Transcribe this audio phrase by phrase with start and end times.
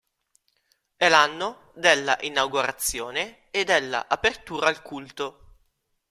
[0.97, 5.57] È l'anno della inaugurazione e della apertura al culto.